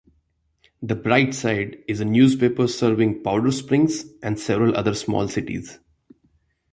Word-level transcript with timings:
"The 0.81 0.95
Bright 0.95 1.35
Side" 1.35 1.77
is 1.87 1.99
a 1.99 2.05
newspaper 2.05 2.67
serving 2.67 3.21
Powder 3.21 3.51
Springs 3.51 4.03
and 4.23 4.39
several 4.39 4.75
other 4.75 4.95
small 4.95 5.27
cities. 5.27 5.77